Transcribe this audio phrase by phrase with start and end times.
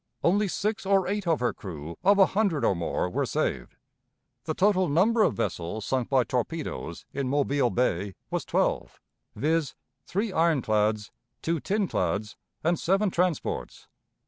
[0.23, 3.75] Only six or eight of her crew of a hundred or more were saved.
[4.45, 8.99] The total number of vessels sunk by torpedoes in Mobile Bay was twelve,
[9.35, 9.75] viz.,
[10.07, 11.11] three ironclads,
[11.43, 13.87] two tinclads, and seven transports.